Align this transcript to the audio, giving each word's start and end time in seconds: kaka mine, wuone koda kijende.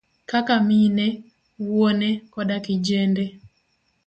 kaka 0.29 0.55
mine, 0.67 1.07
wuone 1.65 2.09
koda 2.33 2.57
kijende. 2.65 3.25